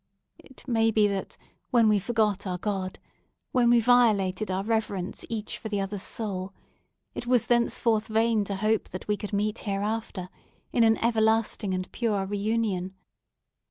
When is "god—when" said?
2.57-3.69